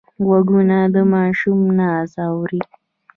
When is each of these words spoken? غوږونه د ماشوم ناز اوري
غوږونه 0.25 0.77
د 0.93 0.95
ماشوم 1.13 1.61
ناز 1.79 2.11
اوري 2.27 2.61